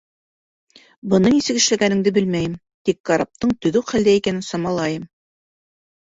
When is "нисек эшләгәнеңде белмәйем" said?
1.33-2.55